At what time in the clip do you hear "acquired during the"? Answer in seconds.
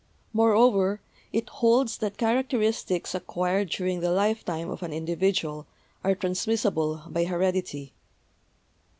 3.13-4.09